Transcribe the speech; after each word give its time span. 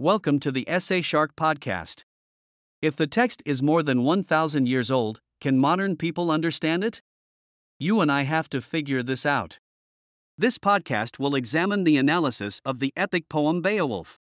Welcome 0.00 0.38
to 0.40 0.52
the 0.52 0.64
EssayShark 0.68 1.30
podcast. 1.36 2.04
If 2.80 2.94
the 2.94 3.08
text 3.08 3.42
is 3.44 3.64
more 3.64 3.82
than 3.82 4.04
1,000 4.04 4.68
years 4.68 4.92
old, 4.92 5.20
can 5.40 5.58
modern 5.58 5.96
people 5.96 6.30
understand 6.30 6.84
it? 6.84 7.02
You 7.80 8.00
and 8.00 8.12
I 8.12 8.22
have 8.22 8.48
to 8.50 8.60
figure 8.60 9.02
this 9.02 9.26
out. 9.26 9.58
This 10.38 10.56
podcast 10.56 11.18
will 11.18 11.34
examine 11.34 11.82
the 11.82 11.96
analysis 11.96 12.60
of 12.64 12.78
the 12.78 12.92
epic 12.96 13.28
poem 13.28 13.60
Beowulf. 13.60 14.20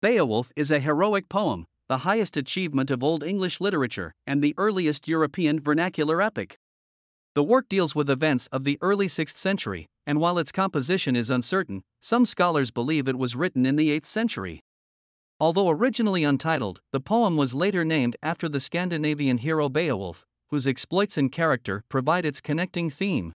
Beowulf 0.00 0.50
is 0.56 0.70
a 0.70 0.80
heroic 0.80 1.28
poem, 1.28 1.66
the 1.86 1.98
highest 1.98 2.38
achievement 2.38 2.90
of 2.90 3.04
Old 3.04 3.22
English 3.22 3.60
literature, 3.60 4.14
and 4.26 4.42
the 4.42 4.54
earliest 4.56 5.06
European 5.06 5.60
vernacular 5.60 6.22
epic. 6.22 6.56
The 7.34 7.44
work 7.44 7.68
deals 7.68 7.94
with 7.94 8.08
events 8.08 8.46
of 8.46 8.64
the 8.64 8.78
early 8.80 9.08
6th 9.08 9.36
century, 9.36 9.86
and 10.06 10.18
while 10.18 10.38
its 10.38 10.50
composition 10.50 11.14
is 11.14 11.28
uncertain, 11.28 11.82
some 12.00 12.24
scholars 12.24 12.70
believe 12.70 13.06
it 13.06 13.18
was 13.18 13.36
written 13.36 13.66
in 13.66 13.76
the 13.76 13.90
8th 13.90 14.06
century. 14.06 14.62
Although 15.40 15.70
originally 15.70 16.24
untitled, 16.24 16.80
the 16.92 17.00
poem 17.00 17.36
was 17.36 17.54
later 17.54 17.84
named 17.84 18.16
after 18.22 18.48
the 18.48 18.60
Scandinavian 18.60 19.38
hero 19.38 19.68
Beowulf, 19.68 20.24
whose 20.50 20.66
exploits 20.66 21.18
and 21.18 21.32
character 21.32 21.82
provide 21.88 22.24
its 22.24 22.40
connecting 22.40 22.88
theme. 22.90 23.32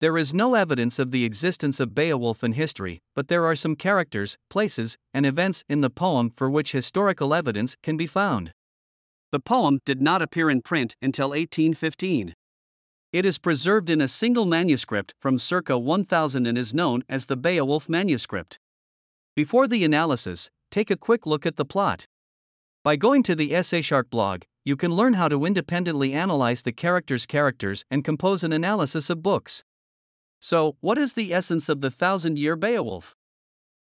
There 0.00 0.18
is 0.18 0.34
no 0.34 0.56
evidence 0.56 0.98
of 0.98 1.12
the 1.12 1.24
existence 1.24 1.78
of 1.78 1.94
Beowulf 1.94 2.42
in 2.42 2.54
history, 2.54 2.98
but 3.14 3.28
there 3.28 3.44
are 3.44 3.54
some 3.54 3.76
characters, 3.76 4.36
places, 4.50 4.98
and 5.14 5.24
events 5.24 5.62
in 5.68 5.80
the 5.80 5.90
poem 5.90 6.32
for 6.34 6.50
which 6.50 6.72
historical 6.72 7.32
evidence 7.32 7.76
can 7.84 7.96
be 7.96 8.08
found. 8.08 8.50
The 9.30 9.38
poem 9.38 9.78
did 9.86 10.02
not 10.02 10.20
appear 10.20 10.50
in 10.50 10.60
print 10.60 10.96
until 11.00 11.28
1815. 11.28 12.34
It 13.12 13.24
is 13.24 13.38
preserved 13.38 13.90
in 13.90 14.00
a 14.00 14.08
single 14.08 14.44
manuscript 14.44 15.14
from 15.20 15.38
circa 15.38 15.78
1000 15.78 16.46
and 16.46 16.58
is 16.58 16.74
known 16.74 17.04
as 17.08 17.26
the 17.26 17.36
Beowulf 17.36 17.88
manuscript. 17.88 18.58
Before 19.36 19.68
the 19.68 19.84
analysis, 19.84 20.50
take 20.72 20.90
a 20.90 20.96
quick 20.96 21.26
look 21.26 21.46
at 21.46 21.56
the 21.56 21.64
plot. 21.64 22.08
By 22.82 22.96
going 22.96 23.22
to 23.24 23.36
the 23.36 23.50
EssayShark 23.50 24.10
blog, 24.10 24.42
you 24.64 24.74
can 24.74 24.90
learn 24.90 25.12
how 25.14 25.28
to 25.28 25.44
independently 25.44 26.12
analyze 26.12 26.62
the 26.62 26.72
characters' 26.72 27.26
characters 27.26 27.84
and 27.90 28.04
compose 28.04 28.42
an 28.42 28.52
analysis 28.52 29.10
of 29.10 29.22
books. 29.22 29.62
So, 30.40 30.76
what 30.80 30.98
is 30.98 31.12
the 31.12 31.32
essence 31.32 31.68
of 31.68 31.80
the 31.80 31.90
thousand 31.90 32.38
year 32.38 32.56
Beowulf? 32.56 33.14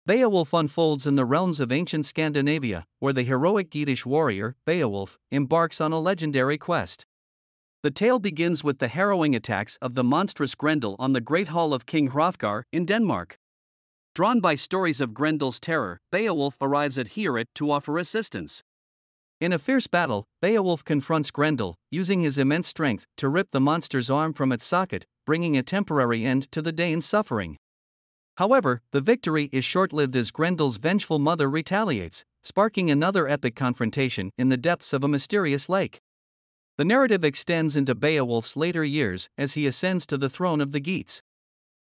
Beowulf 0.05 0.53
unfolds 0.53 1.07
in 1.07 1.15
the 1.15 1.25
realms 1.25 1.59
of 1.59 1.71
ancient 1.71 2.05
Scandinavia, 2.05 2.85
where 2.99 3.11
the 3.11 3.23
heroic 3.23 3.71
Geatish 3.71 4.05
warrior, 4.05 4.55
Beowulf, 4.65 5.17
embarks 5.31 5.81
on 5.81 5.91
a 5.91 5.99
legendary 5.99 6.57
quest. 6.57 7.05
The 7.81 7.91
tale 7.91 8.19
begins 8.19 8.63
with 8.63 8.79
the 8.79 8.87
harrowing 8.87 9.35
attacks 9.35 9.77
of 9.81 9.95
the 9.95 10.03
monstrous 10.03 10.55
Grendel 10.55 10.95
on 10.99 11.13
the 11.13 11.21
great 11.21 11.47
hall 11.49 11.73
of 11.73 11.85
King 11.85 12.09
Hrothgar 12.09 12.63
in 12.71 12.85
Denmark. 12.85 13.39
Drawn 14.15 14.39
by 14.39 14.55
stories 14.55 15.01
of 15.01 15.13
Grendel's 15.13 15.59
terror, 15.59 15.99
Beowulf 16.09 16.55
arrives 16.61 16.97
at 16.97 17.17
Heorot 17.17 17.47
to 17.55 17.69
offer 17.69 17.97
assistance. 17.97 18.63
In 19.41 19.51
a 19.51 19.59
fierce 19.59 19.87
battle, 19.87 20.23
Beowulf 20.41 20.85
confronts 20.85 21.31
Grendel, 21.31 21.75
using 21.91 22.21
his 22.21 22.37
immense 22.37 22.69
strength 22.69 23.05
to 23.17 23.27
rip 23.27 23.51
the 23.51 23.59
monster's 23.59 24.09
arm 24.09 24.31
from 24.31 24.53
its 24.53 24.63
socket, 24.63 25.05
bringing 25.25 25.57
a 25.57 25.63
temporary 25.63 26.23
end 26.23 26.49
to 26.53 26.61
the 26.61 26.71
Dane's 26.71 27.05
suffering. 27.05 27.57
However, 28.37 28.81
the 28.91 29.01
victory 29.01 29.49
is 29.51 29.65
short 29.65 29.91
lived 29.91 30.15
as 30.15 30.31
Grendel's 30.31 30.77
vengeful 30.77 31.19
mother 31.19 31.49
retaliates, 31.49 32.23
sparking 32.41 32.89
another 32.89 33.27
epic 33.27 33.53
confrontation 33.53 34.31
in 34.37 34.47
the 34.47 34.55
depths 34.55 34.93
of 34.93 35.03
a 35.03 35.09
mysterious 35.09 35.67
lake. 35.67 35.99
The 36.77 36.85
narrative 36.85 37.25
extends 37.25 37.75
into 37.75 37.93
Beowulf's 37.93 38.55
later 38.55 38.85
years 38.85 39.27
as 39.37 39.55
he 39.55 39.67
ascends 39.67 40.05
to 40.05 40.17
the 40.17 40.29
throne 40.29 40.61
of 40.61 40.71
the 40.71 40.79
Geats. 40.79 41.21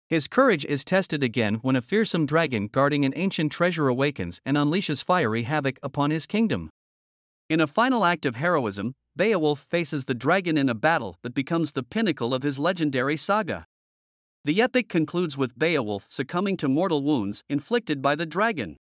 His 0.07 0.27
courage 0.27 0.65
is 0.65 0.85
tested 0.85 1.23
again 1.23 1.55
when 1.55 1.75
a 1.75 1.81
fearsome 1.81 2.27
dragon 2.27 2.67
guarding 2.67 3.05
an 3.05 3.13
ancient 3.15 3.51
treasure 3.51 3.87
awakens 3.87 4.39
and 4.45 4.55
unleashes 4.55 5.03
fiery 5.03 5.43
havoc 5.43 5.79
upon 5.81 6.11
his 6.11 6.27
kingdom. 6.27 6.69
In 7.49 7.59
a 7.59 7.67
final 7.67 8.05
act 8.05 8.25
of 8.25 8.35
heroism, 8.35 8.93
Beowulf 9.15 9.65
faces 9.69 10.05
the 10.05 10.13
dragon 10.13 10.57
in 10.57 10.69
a 10.69 10.75
battle 10.75 11.17
that 11.23 11.33
becomes 11.33 11.71
the 11.71 11.81
pinnacle 11.81 12.33
of 12.35 12.43
his 12.43 12.59
legendary 12.59 13.17
saga. 13.17 13.65
The 14.43 14.61
epic 14.61 14.89
concludes 14.89 15.37
with 15.37 15.57
Beowulf 15.57 16.05
succumbing 16.07 16.57
to 16.57 16.67
mortal 16.67 17.01
wounds 17.01 17.43
inflicted 17.49 18.01
by 18.01 18.13
the 18.13 18.27
dragon. 18.27 18.77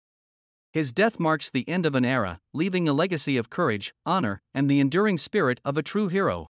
His 0.72 0.92
death 0.92 1.20
marks 1.20 1.50
the 1.50 1.68
end 1.68 1.86
of 1.86 1.94
an 1.94 2.04
era, 2.04 2.40
leaving 2.52 2.88
a 2.88 2.92
legacy 2.92 3.36
of 3.36 3.50
courage, 3.50 3.94
honor, 4.04 4.40
and 4.54 4.68
the 4.68 4.80
enduring 4.80 5.18
spirit 5.18 5.60
of 5.64 5.76
a 5.76 5.82
true 5.82 6.08
hero. 6.08 6.48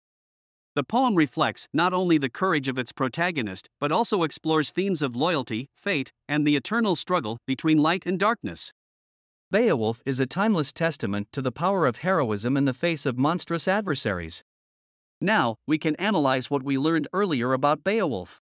The 0.74 0.86
poem 0.86 1.16
reflects 1.16 1.68
not 1.74 1.92
only 1.92 2.18
the 2.18 2.30
courage 2.30 2.70
of 2.70 2.78
its 2.78 2.94
protagonist, 2.94 3.70
but 3.82 3.92
also 3.92 4.24
explores 4.24 4.72
themes 4.72 5.02
of 5.02 5.18
loyalty, 5.18 5.70
fate, 5.76 6.14
and 6.30 6.48
the 6.48 6.56
eternal 6.56 6.96
struggle 6.96 7.40
between 7.46 7.78
light 7.78 8.06
and 8.06 8.18
darkness. 8.18 8.72
Beowulf 9.52 10.02
is 10.06 10.22
a 10.22 10.26
timeless 10.26 10.72
testament 10.72 11.28
to 11.34 11.42
the 11.42 11.52
power 11.52 11.86
of 11.86 11.98
heroism 11.98 12.56
in 12.56 12.64
the 12.64 12.74
face 12.74 13.06
of 13.06 13.18
monstrous 13.18 13.68
adversaries. 13.68 14.46
Now, 15.20 15.58
we 15.68 15.78
can 15.78 15.98
analyze 15.98 16.50
what 16.50 16.64
we 16.64 16.78
learned 16.78 17.10
earlier 17.12 17.52
about 17.52 17.84
Beowulf. 17.84 18.40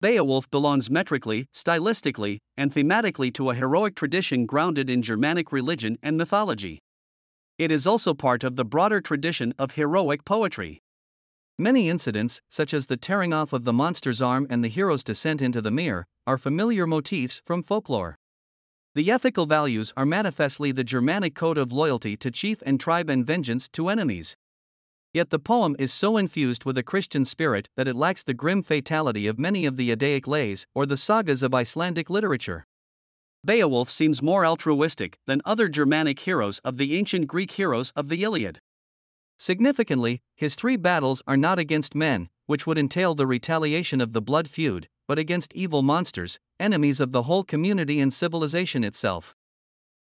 Beowulf 0.00 0.50
belongs 0.50 0.90
metrically, 0.90 1.46
stylistically, 1.54 2.38
and 2.56 2.72
thematically 2.72 3.32
to 3.34 3.50
a 3.50 3.54
heroic 3.54 3.94
tradition 3.94 4.44
grounded 4.44 4.90
in 4.90 5.02
Germanic 5.02 5.52
religion 5.52 5.98
and 6.02 6.16
mythology. 6.16 6.80
It 7.58 7.70
is 7.70 7.86
also 7.86 8.12
part 8.12 8.42
of 8.42 8.56
the 8.56 8.64
broader 8.64 9.00
tradition 9.00 9.54
of 9.56 9.76
heroic 9.76 10.24
poetry. 10.24 10.82
Many 11.58 11.88
incidents, 11.88 12.42
such 12.48 12.74
as 12.74 12.86
the 12.86 12.96
tearing 12.96 13.32
off 13.32 13.52
of 13.52 13.62
the 13.62 13.72
monster's 13.72 14.20
arm 14.20 14.44
and 14.50 14.64
the 14.64 14.68
hero's 14.68 15.04
descent 15.04 15.40
into 15.40 15.62
the 15.62 15.70
mere, 15.70 16.04
are 16.26 16.36
familiar 16.36 16.84
motifs 16.84 17.40
from 17.46 17.62
folklore. 17.62 18.18
The 18.96 19.08
ethical 19.08 19.46
values 19.46 19.92
are 19.96 20.04
manifestly 20.04 20.72
the 20.72 20.82
Germanic 20.82 21.36
code 21.36 21.56
of 21.56 21.70
loyalty 21.70 22.16
to 22.16 22.32
chief 22.32 22.60
and 22.66 22.80
tribe 22.80 23.08
and 23.08 23.24
vengeance 23.24 23.68
to 23.68 23.88
enemies. 23.88 24.36
Yet 25.12 25.30
the 25.30 25.38
poem 25.38 25.76
is 25.78 25.92
so 25.92 26.16
infused 26.16 26.64
with 26.64 26.76
a 26.76 26.82
Christian 26.82 27.24
spirit 27.24 27.68
that 27.76 27.86
it 27.86 27.94
lacks 27.94 28.24
the 28.24 28.34
grim 28.34 28.64
fatality 28.64 29.28
of 29.28 29.38
many 29.38 29.64
of 29.64 29.76
the 29.76 29.90
Eddaic 29.94 30.26
lays 30.26 30.66
or 30.74 30.86
the 30.86 30.96
sagas 30.96 31.44
of 31.44 31.54
Icelandic 31.54 32.10
literature. 32.10 32.66
Beowulf 33.44 33.92
seems 33.92 34.20
more 34.20 34.44
altruistic 34.44 35.18
than 35.28 35.40
other 35.44 35.68
Germanic 35.68 36.18
heroes 36.18 36.58
of 36.64 36.78
the 36.78 36.96
ancient 36.96 37.28
Greek 37.28 37.52
heroes 37.52 37.92
of 37.94 38.08
the 38.08 38.24
Iliad. 38.24 38.60
Significantly, 39.44 40.22
his 40.34 40.54
three 40.54 40.78
battles 40.78 41.22
are 41.26 41.36
not 41.36 41.58
against 41.58 41.94
men, 41.94 42.30
which 42.46 42.66
would 42.66 42.78
entail 42.78 43.14
the 43.14 43.26
retaliation 43.26 44.00
of 44.00 44.14
the 44.14 44.22
blood 44.22 44.48
feud, 44.48 44.88
but 45.06 45.18
against 45.18 45.52
evil 45.52 45.82
monsters, 45.82 46.38
enemies 46.58 46.98
of 46.98 47.12
the 47.12 47.24
whole 47.24 47.44
community 47.44 48.00
and 48.00 48.10
civilization 48.10 48.82
itself. 48.82 49.34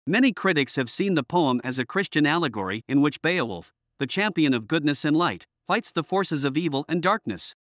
Many 0.05 0.33
critics 0.33 0.75
have 0.75 0.91
seen 0.91 1.15
the 1.15 1.23
poem 1.23 1.61
as 1.63 1.79
a 1.79 1.87
Christian 1.87 2.27
allegory 2.27 2.83
in 2.89 3.01
which 3.01 3.23
Beowulf, 3.23 3.73
the 4.01 4.09
champion 4.09 4.53
of 4.53 4.67
goodness 4.67 5.05
and 5.05 5.17
light, 5.17 5.47
fights 5.69 5.93
the 5.93 6.03
forces 6.03 6.43
of 6.43 6.57
evil 6.57 6.85
and 6.89 7.01
darkness. 7.01 7.55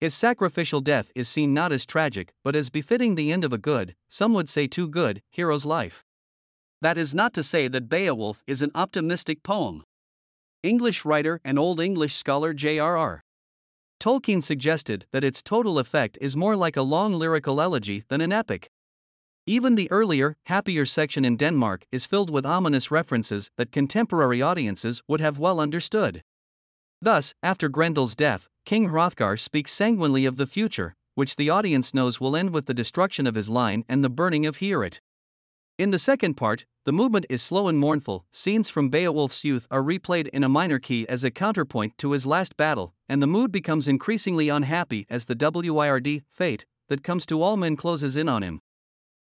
His 0.00 0.12
sacrificial 0.12 0.80
death 0.80 1.12
is 1.14 1.28
seen 1.28 1.54
not 1.54 1.70
as 1.70 1.86
tragic, 1.86 2.32
but 2.42 2.56
as 2.56 2.68
befitting 2.68 3.14
the 3.14 3.30
end 3.30 3.44
of 3.44 3.52
a 3.52 3.58
good, 3.58 3.94
some 4.08 4.34
would 4.34 4.48
say 4.48 4.66
too 4.66 4.88
good, 4.88 5.22
hero's 5.30 5.64
life. 5.64 6.04
That 6.82 6.98
is 6.98 7.14
not 7.14 7.32
to 7.34 7.44
say 7.44 7.68
that 7.68 7.88
Beowulf 7.88 8.42
is 8.48 8.60
an 8.60 8.72
optimistic 8.74 9.44
poem. 9.44 9.84
English 10.66 11.04
writer 11.04 11.40
and 11.44 11.60
Old 11.60 11.78
English 11.78 12.16
scholar 12.16 12.52
J.R.R. 12.52 13.22
Tolkien 14.00 14.42
suggested 14.42 15.06
that 15.12 15.22
its 15.22 15.40
total 15.40 15.78
effect 15.78 16.18
is 16.20 16.36
more 16.36 16.56
like 16.56 16.76
a 16.76 16.82
long 16.82 17.12
lyrical 17.14 17.60
elegy 17.60 18.02
than 18.08 18.20
an 18.20 18.32
epic. 18.32 18.68
Even 19.46 19.76
the 19.76 19.88
earlier, 19.92 20.36
happier 20.46 20.84
section 20.84 21.24
in 21.24 21.36
Denmark 21.36 21.86
is 21.92 22.04
filled 22.04 22.30
with 22.30 22.44
ominous 22.44 22.90
references 22.90 23.48
that 23.56 23.70
contemporary 23.70 24.42
audiences 24.42 25.02
would 25.06 25.20
have 25.20 25.38
well 25.38 25.60
understood. 25.60 26.24
Thus, 27.00 27.32
after 27.44 27.68
Grendel's 27.68 28.16
death, 28.16 28.48
King 28.64 28.88
Hrothgar 28.88 29.38
speaks 29.38 29.70
sanguinely 29.70 30.26
of 30.26 30.36
the 30.36 30.48
future, 30.48 30.96
which 31.14 31.36
the 31.36 31.48
audience 31.48 31.94
knows 31.94 32.20
will 32.20 32.34
end 32.34 32.50
with 32.50 32.66
the 32.66 32.74
destruction 32.74 33.24
of 33.28 33.36
his 33.36 33.48
line 33.48 33.84
and 33.88 34.02
the 34.02 34.10
burning 34.10 34.44
of 34.44 34.56
Heorot. 34.56 34.98
In 35.78 35.90
the 35.90 35.98
second 35.98 36.38
part, 36.38 36.64
the 36.86 36.92
movement 36.92 37.26
is 37.28 37.42
slow 37.42 37.68
and 37.68 37.78
mournful. 37.78 38.24
Scenes 38.30 38.70
from 38.70 38.88
Beowulf's 38.88 39.44
youth 39.44 39.66
are 39.70 39.82
replayed 39.82 40.26
in 40.28 40.42
a 40.42 40.48
minor 40.48 40.78
key 40.78 41.06
as 41.06 41.22
a 41.22 41.30
counterpoint 41.30 41.98
to 41.98 42.12
his 42.12 42.24
last 42.24 42.56
battle, 42.56 42.94
and 43.10 43.20
the 43.20 43.26
mood 43.26 43.52
becomes 43.52 43.86
increasingly 43.86 44.48
unhappy 44.48 45.04
as 45.10 45.26
the 45.26 45.34
wyrd 45.36 46.22
fate 46.30 46.64
that 46.88 47.04
comes 47.04 47.26
to 47.26 47.42
all 47.42 47.58
men 47.58 47.76
closes 47.76 48.16
in 48.16 48.26
on 48.26 48.42
him. 48.42 48.62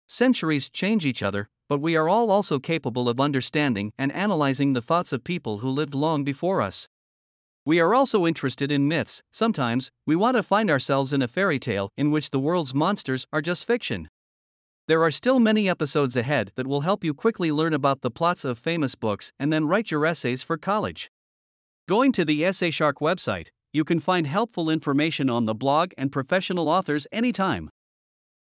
Centuries 0.05 0.69
change 0.69 1.03
each 1.03 1.23
other, 1.23 1.49
but 1.67 1.81
we 1.81 1.95
are 1.95 2.07
all 2.07 2.29
also 2.29 2.59
capable 2.59 3.09
of 3.09 3.19
understanding 3.19 3.91
and 3.97 4.11
analyzing 4.11 4.73
the 4.73 4.83
thoughts 4.83 5.11
of 5.11 5.23
people 5.23 5.59
who 5.59 5.69
lived 5.69 5.95
long 5.95 6.23
before 6.23 6.61
us. 6.61 6.87
We 7.65 7.79
are 7.79 7.95
also 7.95 8.27
interested 8.27 8.71
in 8.71 8.87
myths. 8.87 9.23
Sometimes, 9.31 9.89
we 10.05 10.15
want 10.15 10.37
to 10.37 10.43
find 10.43 10.69
ourselves 10.69 11.11
in 11.11 11.23
a 11.23 11.27
fairy 11.27 11.57
tale 11.57 11.89
in 11.97 12.11
which 12.11 12.29
the 12.29 12.39
world's 12.39 12.75
monsters 12.75 13.25
are 13.33 13.41
just 13.41 13.65
fiction. 13.65 14.09
There 14.87 15.01
are 15.01 15.09
still 15.09 15.39
many 15.39 15.67
episodes 15.67 16.15
ahead 16.15 16.51
that 16.55 16.67
will 16.67 16.81
help 16.81 17.03
you 17.03 17.15
quickly 17.15 17.51
learn 17.51 17.73
about 17.73 18.01
the 18.01 18.11
plots 18.11 18.45
of 18.45 18.59
famous 18.59 18.93
books 18.93 19.31
and 19.39 19.51
then 19.51 19.65
write 19.65 19.89
your 19.89 20.05
essays 20.05 20.43
for 20.43 20.57
college. 20.57 21.09
Going 21.89 22.11
to 22.11 22.23
the 22.23 22.43
EssayShark 22.43 23.01
website, 23.01 23.47
you 23.73 23.83
can 23.83 23.99
find 23.99 24.27
helpful 24.27 24.69
information 24.69 25.27
on 25.27 25.47
the 25.47 25.55
blog 25.55 25.93
and 25.97 26.11
professional 26.11 26.69
authors 26.69 27.07
anytime. 27.11 27.71